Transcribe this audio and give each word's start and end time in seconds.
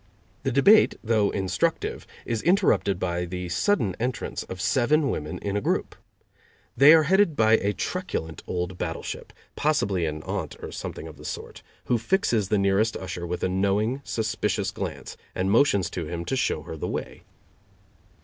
The 0.41 0.51
debate, 0.51 0.95
though 1.03 1.29
instructive, 1.29 2.07
is 2.25 2.41
interrupted 2.41 2.99
by 2.99 3.25
the 3.25 3.49
sudden 3.49 3.95
entrance 3.99 4.41
of 4.41 4.59
seven 4.59 5.11
women 5.11 5.37
in 5.43 5.55
a 5.55 5.61
group. 5.61 5.95
They 6.75 6.95
are 6.95 7.03
headed 7.03 7.35
by 7.35 7.57
a 7.57 7.71
truculent 7.73 8.41
old 8.47 8.79
battleship, 8.79 9.31
possibly 9.55 10.07
an 10.07 10.23
aunt 10.23 10.57
or 10.63 10.71
something 10.71 11.07
of 11.07 11.17
the 11.17 11.23
sort, 11.25 11.61
who 11.85 11.99
fixes 11.99 12.49
the 12.49 12.57
nearest 12.57 12.97
usher 12.97 13.27
with 13.27 13.43
a 13.43 13.47
knowing, 13.49 14.01
suspicious 14.03 14.71
glance, 14.71 15.17
and 15.35 15.51
motions 15.51 15.87
to 15.91 16.07
him 16.07 16.25
to 16.25 16.35
show 16.35 16.63
her 16.63 16.75
the 16.77 16.87
way. 16.87 17.21